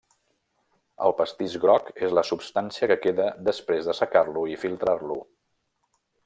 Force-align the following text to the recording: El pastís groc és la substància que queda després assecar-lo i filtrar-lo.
El 1.07 1.13
pastís 1.19 1.57
groc 1.65 1.91
és 2.07 2.15
la 2.19 2.23
substància 2.29 2.89
que 2.93 2.97
queda 3.05 3.27
després 3.51 3.91
assecar-lo 3.95 4.47
i 4.55 4.59
filtrar-lo. 4.65 5.21